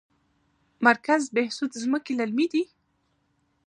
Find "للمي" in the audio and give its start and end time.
2.19-2.47